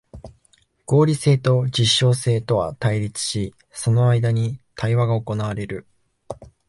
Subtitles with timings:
[0.87, 5.85] 合理性と実証性とは対立し、その間に対話が行われる。